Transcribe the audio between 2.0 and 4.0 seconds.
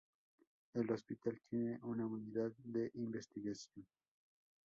unidad de investigación.